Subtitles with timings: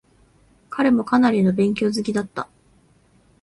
[0.71, 2.49] 彼もかなりの勉強好きだった。